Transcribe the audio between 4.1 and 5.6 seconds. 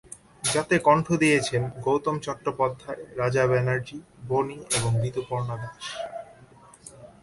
বনি এবং ঋতুপর্ণা